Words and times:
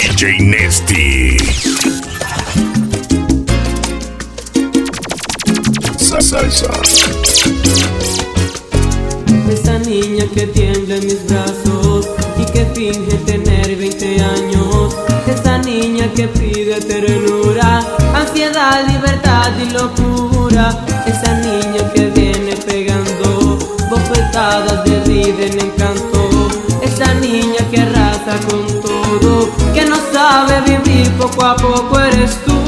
DJ 0.00 0.40
Nesty. 0.40 1.36
Esa 9.50 9.78
niña 9.80 10.24
que 10.34 10.46
tiembla 10.46 10.96
en 10.96 11.04
mis 11.04 11.26
brazos 11.28 12.08
y 12.38 12.44
que 12.46 12.64
finge 12.74 13.14
tener 13.26 13.76
20 13.76 14.22
años. 14.22 14.96
Esa 15.26 15.58
niña 15.58 16.10
que 16.14 16.28
pide 16.28 16.80
ternura, 16.80 17.86
ansiedad, 18.14 18.88
libertad 18.88 19.52
y 19.60 19.70
locura. 19.70 20.82
Esa 21.06 21.34
niña 21.40 21.92
que 21.92 22.06
viene 22.06 22.56
pegando 22.56 23.58
bofetadas 23.90 24.82
de 24.84 25.04
rida 25.04 25.44
en 25.44 25.60
encanto. 25.60 26.48
Esa 26.82 27.12
niña 27.14 27.68
que 27.70 27.80
arrasa 27.82 28.40
con 28.48 28.79
que 29.74 29.84
no 29.84 29.96
sabe 30.12 30.60
vivir 30.62 31.10
poco 31.12 31.44
a 31.44 31.56
poco 31.56 31.98
eres 31.98 32.38
tú. 32.44 32.59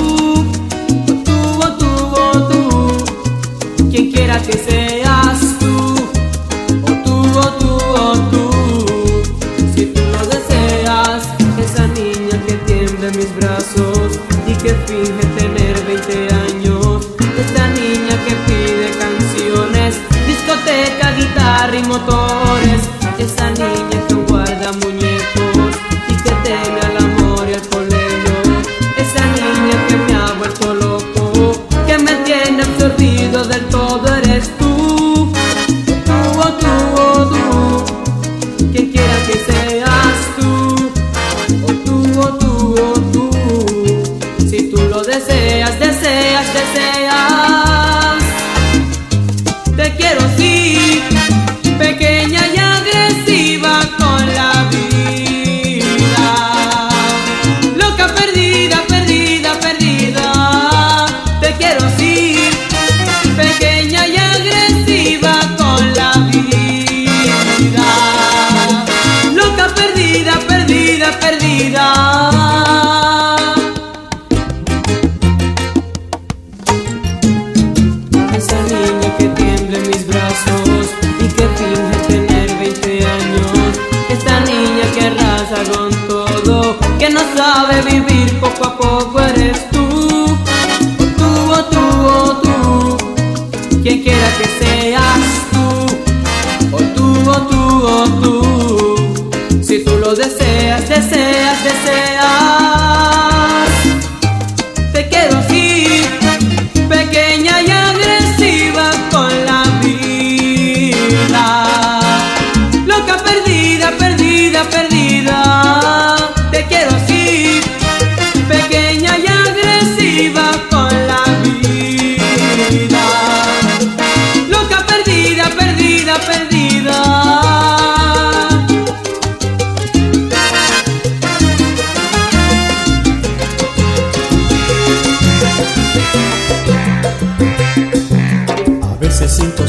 quien 93.92 94.04
quiera 94.04 94.28
que 94.38 94.64
seas 94.64 95.20
tú, 95.52 96.76
o 96.76 96.78
tú, 96.94 97.30
o 97.30 97.36
tú, 97.48 97.86
o 97.86 98.04
tú, 98.22 99.62
si 99.62 99.84
tú 99.84 99.98
lo 99.98 100.14
deseas, 100.14 100.88
deseas, 100.88 101.64
deseas. 101.64 102.11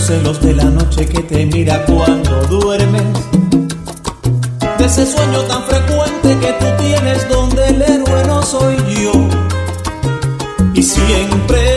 celos 0.03 0.41
de 0.41 0.53
la 0.53 0.65
noche 0.65 1.07
que 1.07 1.21
te 1.21 1.45
mira 1.45 1.85
cuando 1.85 2.43
duermes. 2.47 3.03
De 4.77 4.85
ese 4.85 5.05
sueño 5.05 5.39
tan 5.43 5.63
frecuente 5.63 6.37
que 6.41 6.53
tú 6.59 6.65
tienes 6.83 7.29
donde 7.29 7.67
el 7.69 7.81
héroe 7.81 8.23
no 8.27 8.43
soy 8.43 8.75
yo. 9.01 9.13
Y 10.73 10.83
siempre 10.83 11.72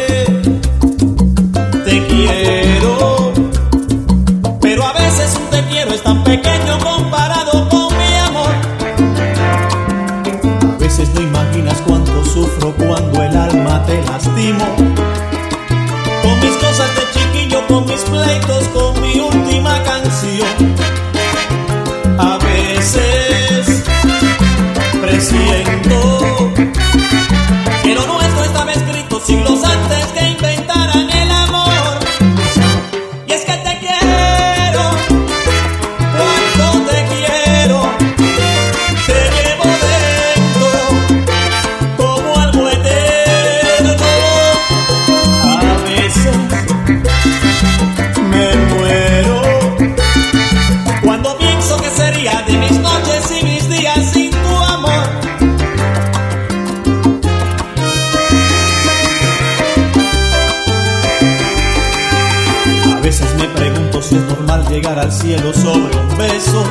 sobre 65.43 65.97
un 65.97 66.17
beso. 66.17 66.65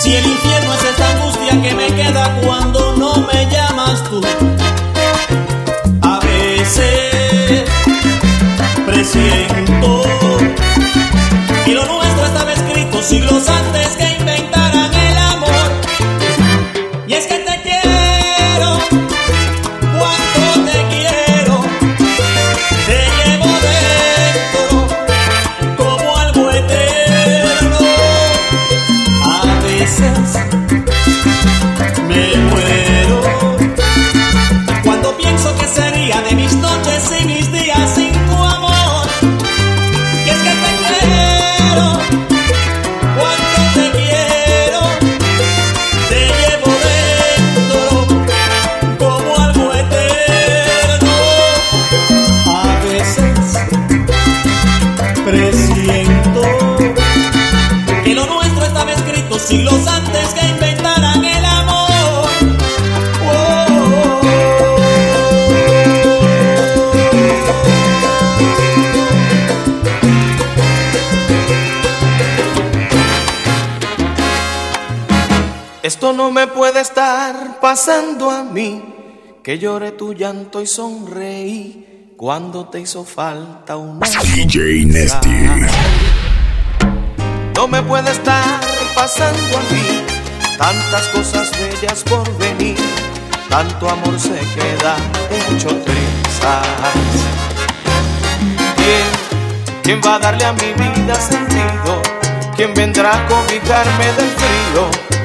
Si 0.00 0.14
el 0.14 0.26
infierno 0.26 0.74
es 0.74 0.84
esta 0.84 1.10
angustia 1.10 1.62
que 1.62 1.74
me 1.74 1.86
queda 1.94 2.40
cuando 2.42 2.96
no 2.96 3.26
me 3.26 3.46
llamas 3.50 4.02
tú. 4.04 4.20
A 6.02 6.20
veces 6.20 7.64
presiento 8.86 10.02
que 11.64 11.72
lo 11.72 11.86
nuestro 11.86 12.26
estaba 12.26 12.52
escrito 12.52 13.02
siglos 13.02 13.48
antes 13.48 13.88
que 13.96 14.05
no 76.26 76.32
me 76.32 76.48
puede 76.48 76.80
estar 76.80 77.60
pasando 77.60 78.32
a 78.32 78.42
mí, 78.42 78.82
que 79.44 79.60
llore 79.60 79.92
tu 79.92 80.12
llanto 80.12 80.60
y 80.60 80.66
sonreí 80.66 82.14
cuando 82.16 82.68
te 82.68 82.80
hizo 82.80 83.04
falta 83.04 83.76
una 83.76 84.04
DJ 84.34 84.86
Nesty. 84.86 85.46
No 87.54 87.68
me 87.68 87.80
puede 87.80 88.10
estar 88.10 88.60
pasando 88.96 89.56
a 89.56 89.60
mí, 89.72 90.02
tantas 90.58 91.06
cosas 91.10 91.52
bellas 91.52 92.02
por 92.02 92.38
venir, 92.38 92.76
tanto 93.48 93.88
amor 93.88 94.18
se 94.18 94.30
queda 94.30 94.96
hecho 95.30 95.68
trizas. 95.68 96.66
¿Quién, 98.74 99.06
quién 99.84 100.00
va 100.04 100.16
a 100.16 100.18
darle 100.18 100.44
a 100.44 100.52
mi 100.54 100.72
vida 100.72 101.14
sentido? 101.20 102.02
¿Quién 102.56 102.74
vendrá 102.74 103.14
a 103.14 103.28
cobijarme 103.28 104.06
del 104.06 104.30
frío? 104.30 105.15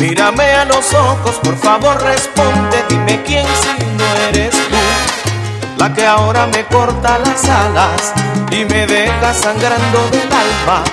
Mírame 0.00 0.50
a 0.54 0.64
los 0.64 0.94
ojos, 0.94 1.38
por 1.42 1.54
favor 1.58 2.02
responde, 2.02 2.82
dime 2.88 3.22
quién 3.22 3.44
si 3.46 3.84
no 3.98 4.16
eres 4.30 4.50
tú, 4.50 5.76
la 5.76 5.92
que 5.92 6.06
ahora 6.06 6.46
me 6.46 6.64
corta 6.64 7.18
las 7.18 7.44
alas 7.44 8.14
y 8.50 8.64
me 8.64 8.86
deja 8.86 9.34
sangrando 9.34 10.08
del 10.10 10.22
alma. 10.32 10.84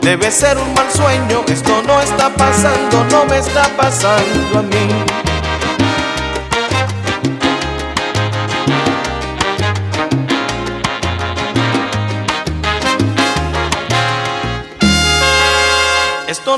Debe 0.00 0.30
ser 0.30 0.58
un 0.58 0.72
mal 0.74 0.88
sueño, 0.92 1.42
esto 1.48 1.82
no 1.88 2.00
está 2.00 2.32
pasando, 2.34 3.04
no 3.10 3.24
me 3.24 3.38
está 3.38 3.68
pasando 3.76 4.60
a 4.60 4.62
mí. 4.62 5.35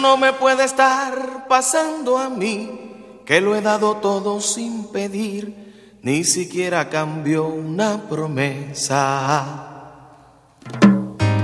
No 0.00 0.16
me 0.16 0.32
puede 0.32 0.64
estar 0.64 1.48
pasando 1.48 2.18
a 2.18 2.28
mí, 2.30 3.20
que 3.26 3.40
lo 3.40 3.56
he 3.56 3.60
dado 3.60 3.96
todo 3.96 4.40
sin 4.40 4.92
pedir, 4.92 5.98
ni 6.02 6.22
siquiera 6.22 6.88
cambio 6.88 7.46
una 7.48 8.08
promesa. 8.08 9.44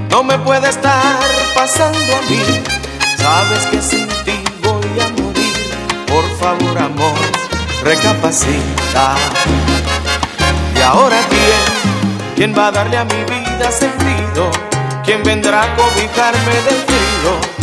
No 0.08 0.22
me 0.22 0.38
puede 0.38 0.68
estar 0.68 1.20
pasando 1.56 1.98
a 1.98 2.22
mí, 2.30 2.40
sabes 3.18 3.66
que 3.66 3.82
sin 3.82 4.06
ti 4.24 4.44
voy 4.62 5.00
a 5.00 5.08
morir. 5.20 6.06
Por 6.06 6.24
favor, 6.38 6.78
amor, 6.78 7.18
recapacita. 7.82 9.16
Y 10.76 10.80
ahora 10.80 11.18
quién, 11.28 12.34
quién 12.36 12.54
va 12.56 12.68
a 12.68 12.72
darle 12.72 12.98
a 12.98 13.04
mi 13.04 13.24
vida 13.24 13.70
sentido, 13.72 14.50
quién 15.04 15.24
vendrá 15.24 15.64
a 15.64 15.76
cobijarme 15.76 16.54
del 16.66 16.82
frío. 16.86 17.54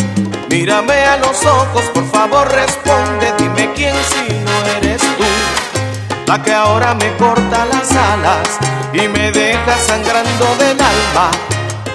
Mírame 0.51 1.05
a 1.05 1.15
los 1.15 1.45
ojos, 1.45 1.83
por 1.93 2.05
favor 2.11 2.45
responde, 2.51 3.33
dime 3.37 3.71
quién 3.73 3.95
si 3.95 4.33
no 4.33 4.65
eres 4.75 4.99
tú, 4.99 5.23
la 6.27 6.43
que 6.43 6.51
ahora 6.51 6.93
me 6.93 7.09
corta 7.15 7.65
las 7.67 7.89
alas 7.89 8.59
y 8.91 9.07
me 9.07 9.31
deja 9.31 9.77
sangrando 9.77 10.45
del 10.59 10.77
alma. 10.77 11.31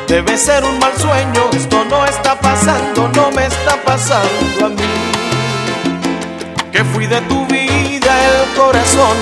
Debe 0.08 0.38
ser 0.38 0.64
un 0.64 0.78
mal 0.78 0.96
sueño, 0.96 1.50
esto 1.52 1.84
no 1.84 2.06
está 2.06 2.40
pasando, 2.40 3.10
no 3.14 3.30
me 3.32 3.44
está 3.44 3.76
pasando 3.84 4.64
a 4.64 4.68
mí. 4.70 4.94
Que 6.72 6.82
fui 6.82 7.06
de 7.06 7.20
tu 7.28 7.44
vida 7.48 8.10
el 8.24 8.56
corazón, 8.56 9.18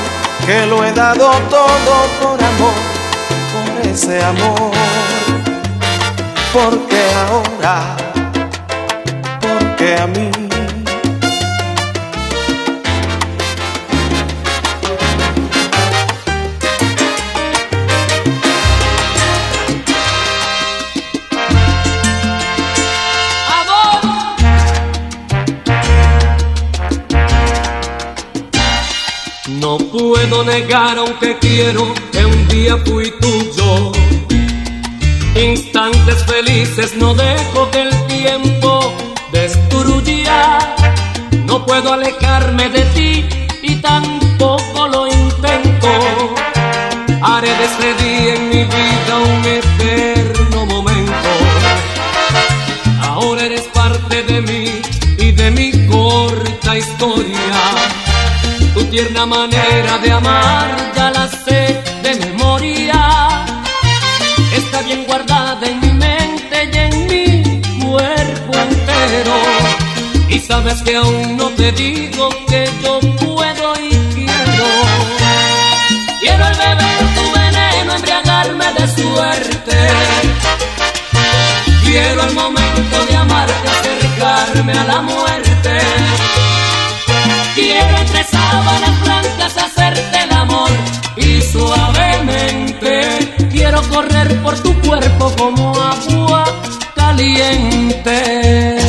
que 0.47 0.65
lo 0.67 0.85
he 0.85 0.93
dado 0.93 1.33
todo 1.51 1.95
por 2.23 2.41
amor, 2.41 2.75
por 3.53 3.91
ese 3.91 4.23
amor. 4.23 4.71
Porque 6.53 7.03
ahora 7.29 7.97
que. 9.85 10.25
No 29.49 29.79
puedo 29.79 30.45
negar 30.45 30.99
aunque 30.99 31.39
quiero 31.39 31.93
que 32.13 32.25
un 32.25 32.49
día 32.49 32.77
fui 32.87 33.13
tuyo. 33.21 33.93
Instantes 35.37 36.25
felices 36.25 36.97
no 36.97 37.15
dejo 37.15 37.71
que 37.71 38.04
alejarme 41.95 42.69
de 42.71 42.83
ti 42.97 43.25
y 43.63 43.77
tampoco 43.77 44.89
lo 44.89 45.07
intento. 45.07 45.91
Haré 47.23 47.53
de 47.61 47.65
ese 47.71 47.89
día 48.03 48.35
en 48.35 48.49
mi 48.49 48.63
vida 48.65 49.13
un 49.35 49.45
eterno 49.61 50.67
momento. 50.67 51.31
Ahora 53.01 53.45
eres 53.45 53.67
parte 53.73 54.25
de 54.25 54.43
mí 54.43 54.65
y 55.19 55.31
de 55.33 55.51
mi 55.53 55.87
corta 55.87 56.77
historia. 56.77 57.59
Tu 58.75 58.85
tierna 58.87 59.25
manera 59.25 59.99
de 59.99 60.11
amar 60.11 60.93
ya 60.97 61.11
la 61.13 61.29
sé 61.29 61.81
de 62.03 62.15
memoria. 62.27 63.01
Está 64.53 64.83
bien 64.83 65.05
guardada 65.07 65.65
en 65.67 65.74
sabes 70.55 70.83
que 70.83 70.95
aún 70.95 71.37
no 71.37 71.49
te 71.51 71.73
digo 71.73 72.29
que 72.49 72.63
yo 72.83 73.01
puedo 73.23 73.67
y 73.89 73.91
quiero. 74.15 74.69
Quiero 76.21 76.43
el 76.51 76.57
beber 76.65 77.01
tu 77.17 77.25
veneno, 77.39 77.91
embriagarme 77.97 78.67
de 78.79 78.85
suerte. 78.99 79.79
Quiero 81.85 82.23
el 82.29 82.35
momento 82.35 82.97
de 83.09 83.17
amarte, 83.17 83.69
acercarme 83.79 84.73
a 84.83 84.85
la 84.85 85.01
muerte. 85.03 85.75
Quiero 87.57 87.99
entre 87.99 88.23
sábanas 88.25 89.01
blancas 89.05 89.57
hacerte 89.57 90.17
el 90.23 90.33
amor 90.45 90.71
y 91.17 91.41
suavemente 91.53 92.93
quiero 93.51 93.83
correr 93.89 94.29
por 94.43 94.55
tu 94.61 94.73
cuerpo 94.83 95.35
como 95.37 95.75
agua 95.81 96.45
caliente. 96.95 98.84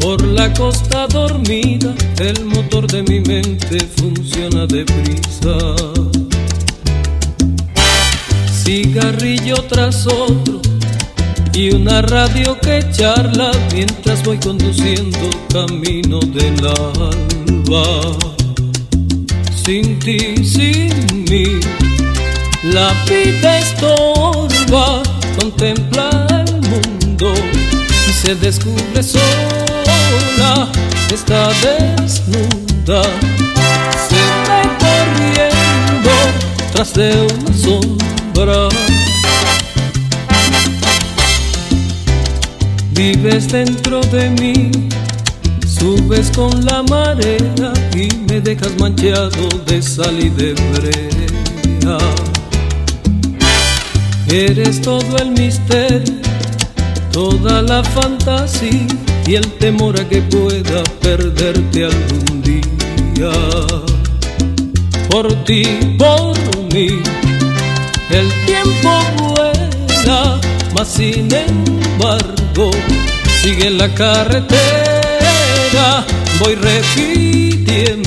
Por 0.00 0.22
la 0.24 0.52
costa 0.54 1.06
dormida, 1.06 1.94
el 2.18 2.44
motor 2.46 2.90
de 2.90 3.02
mi 3.04 3.20
mente 3.20 3.78
funciona 3.96 4.66
deprisa. 4.66 5.56
Cigarrillo 8.52 9.54
tras 9.68 10.04
otro 10.06 10.60
y 11.52 11.72
una 11.72 12.02
radio 12.02 12.58
que 12.60 12.84
charla 12.90 13.52
mientras 13.72 14.24
voy 14.24 14.38
conduciendo 14.38 15.30
camino 15.52 16.18
del 16.18 16.66
alba. 16.66 18.18
Sin 19.64 19.98
ti, 20.00 20.44
sin 20.44 21.24
mí, 21.30 21.60
la 22.64 22.92
vida 23.08 23.58
estorba, 23.58 25.02
contempla 25.38 26.00
el 26.00 26.10
mundo 26.10 26.29
y 26.29 26.29
se 28.30 28.36
descubre 28.36 29.02
sola, 29.02 30.70
está 31.12 31.48
desnuda, 31.48 33.02
se 34.08 34.22
ve 34.46 34.62
corriendo 34.78 36.12
tras 36.72 36.94
de 36.94 37.26
una 37.26 37.52
sombra. 37.58 38.68
Vives 42.92 43.48
dentro 43.48 44.00
de 44.12 44.30
mí, 44.30 44.70
Subes 45.66 46.30
con 46.30 46.64
la 46.64 46.84
marea 46.84 47.72
y 47.96 48.14
me 48.28 48.40
dejas 48.40 48.78
manchado 48.78 49.48
de 49.66 49.82
sal 49.82 50.16
y 50.20 50.28
de 50.28 50.52
brea. 50.72 51.98
Eres 54.28 54.80
todo 54.82 55.16
el 55.16 55.32
misterio, 55.32 56.29
toda 57.20 57.60
la 57.60 57.84
fantasía 57.84 58.86
y 59.26 59.34
el 59.34 59.46
temor 59.58 60.00
a 60.00 60.08
que 60.08 60.22
pueda 60.22 60.82
perderte 61.02 61.84
algún 61.84 62.40
día. 62.40 63.30
Por 65.10 65.26
ti, 65.44 65.62
por 65.98 66.34
mí, 66.72 66.88
el 68.20 68.28
tiempo 68.46 68.90
vuela, 69.18 70.40
mas 70.74 70.88
sin 70.88 71.28
embargo 71.34 72.70
sigue 73.42 73.68
la 73.68 73.92
carretera. 73.94 75.36
Voy 76.40 76.54
repitiendo, 76.54 77.99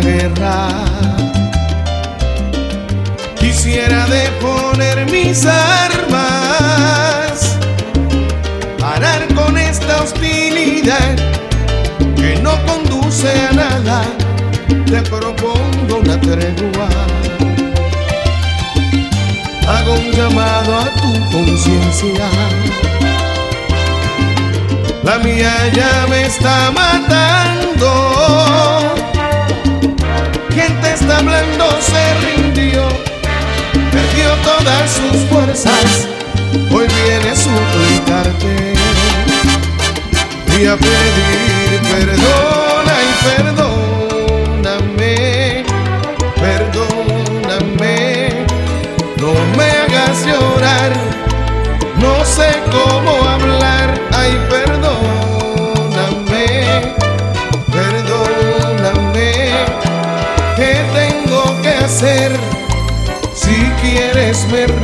guerra. 0.00 0.68
Quisiera 3.38 4.06
deponer 4.06 5.06
mis 5.10 5.46
armas, 5.46 6.26
parar 8.78 9.26
con 9.34 9.56
esta 9.56 10.02
hostilidad 10.02 11.16
que 12.16 12.36
no 12.42 12.52
conduce 12.66 13.30
a 13.48 13.52
nada. 13.52 14.02
Te 14.86 15.00
propongo 15.02 15.98
una 16.00 16.20
tregua. 16.20 16.88
Hago 19.68 19.94
un 19.94 20.10
llamado 20.12 20.78
a 20.78 20.84
tu 20.94 21.30
conciencia. 21.30 22.28
La 25.04 25.18
mía 25.18 25.52
ya 25.72 26.06
me 26.08 26.24
está 26.26 26.70
matando. 26.70 28.77
Quien 31.08 31.26
te 31.26 31.32
está 31.32 31.40
hablando 31.40 31.64
se 31.80 32.02
rindió, 32.20 32.86
perdió 33.90 34.34
todas 34.44 34.90
sus 34.90 35.22
fuerzas. 35.30 36.08
Hoy 36.70 36.86
viene 36.86 37.30
a 37.30 37.36
suplicarte 37.36 38.74
y 40.60 40.66
a 40.66 40.76
pedir 40.76 41.67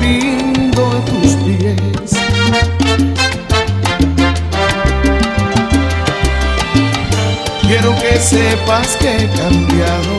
rindo 0.00 0.84
tus 1.06 1.32
pies. 1.44 2.10
Quiero 7.62 7.94
que 7.96 8.18
sepas 8.18 8.96
que 8.96 9.08
he 9.08 9.28
cambiado 9.28 10.18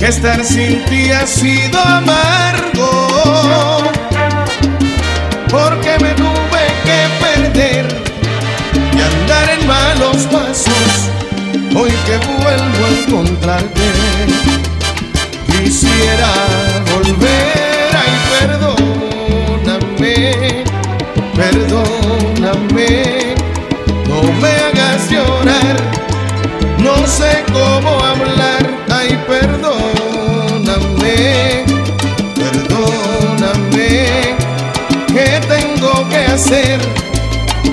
que 0.00 0.06
estar 0.06 0.42
sin 0.42 0.82
ti 0.86 1.10
ha 1.12 1.26
sido 1.26 1.78
amargo, 1.78 3.08
porque 5.50 5.98
me 6.00 6.09
hacer? 36.40 36.80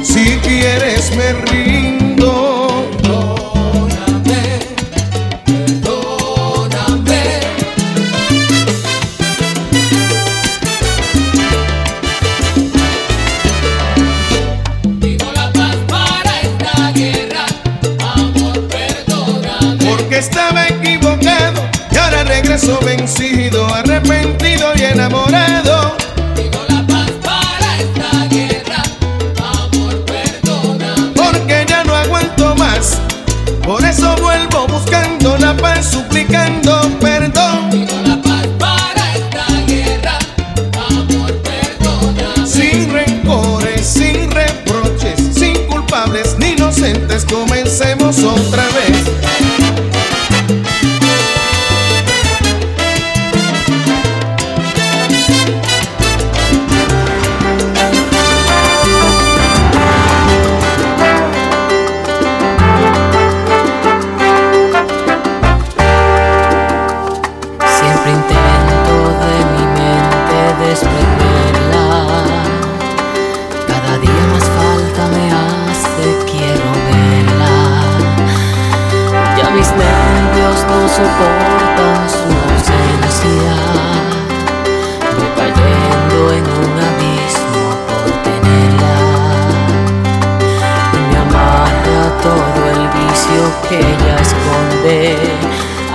Si 0.03 0.37
quieres 0.43 1.15
me 1.15 1.33
rindo. 1.51 2.67
Perdóname, 3.01 4.59
perdóname. 5.45 7.21
Pido 14.99 15.31
la 15.33 15.51
paz 15.53 15.77
para 15.87 16.41
esta 16.41 16.91
guerra, 16.91 17.45
amor, 18.15 18.67
perdóname. 18.67 19.85
porque 19.85 20.17
estaba 20.17 20.67
equivocado 20.67 21.61
y 21.91 21.97
ahora 21.97 22.23
regreso 22.25 22.79
vencido, 22.83 23.66
ella 93.87 94.15
esconde. 94.21 95.17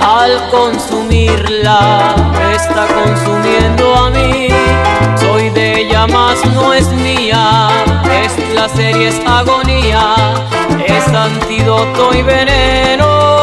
Al 0.01 0.49
consumirla, 0.49 2.15
está 2.53 2.87
consumiendo 2.87 3.95
a 3.95 4.09
mí. 4.09 4.47
Soy 5.17 5.49
de 5.49 5.81
ella, 5.81 6.07
más 6.07 6.43
no 6.53 6.73
es 6.73 6.87
mía. 6.89 7.69
Es 8.23 8.33
placer 8.51 8.95
y 8.97 9.05
es 9.05 9.19
agonía. 9.25 10.15
Es 10.85 11.07
antídoto 11.07 12.13
y 12.13 12.21
veneno. 12.23 13.42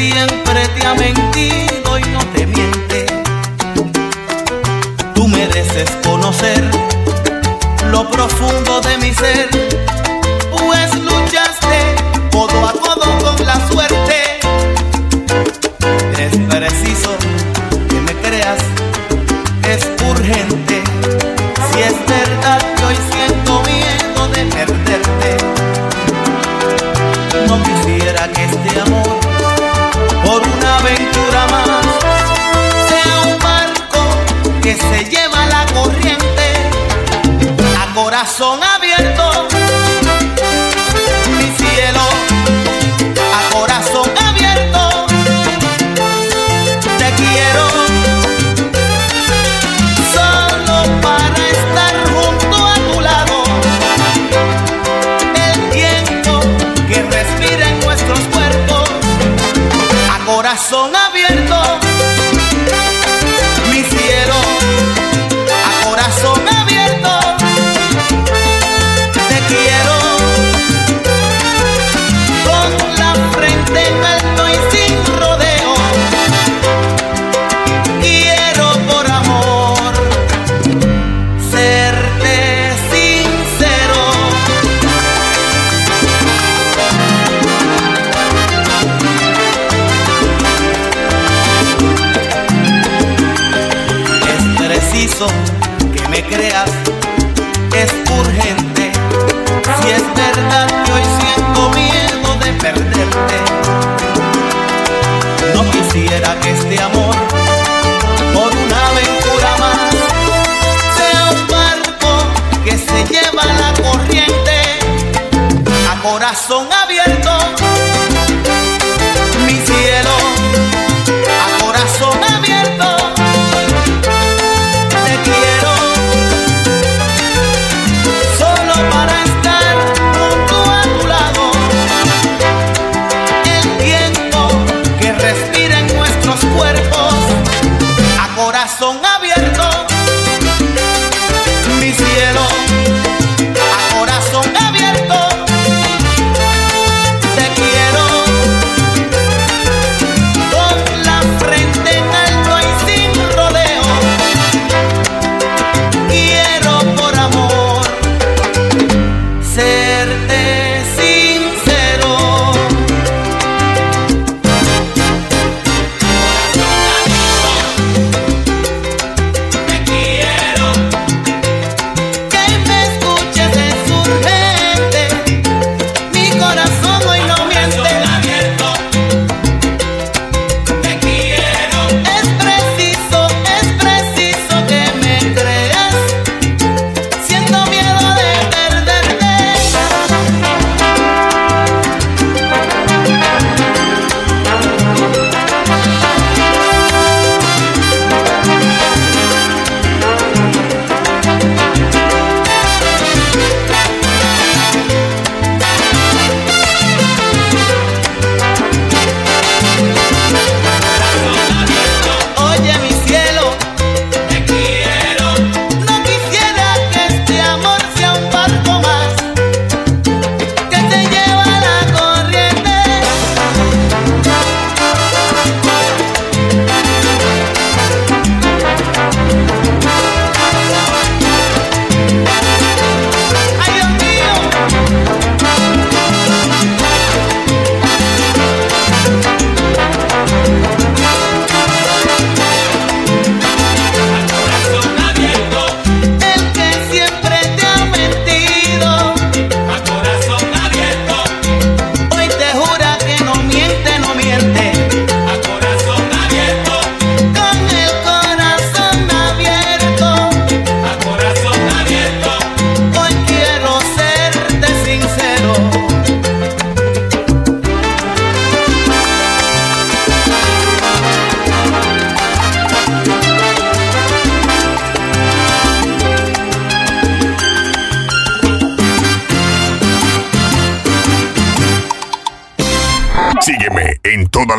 te 0.00 1.79
quiero 38.40 39.69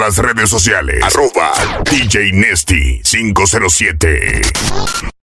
las 0.02 0.18
redes 0.18 0.50
sociales. 0.50 1.04
Arroba 1.04 1.54
DJ 1.86 2.32
Nesty 2.34 3.02
507. 3.04 5.11